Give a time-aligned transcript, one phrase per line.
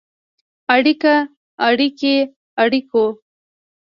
[0.75, 1.15] اړیکه،
[1.67, 2.15] اړیکې،
[2.63, 3.05] اړیکو.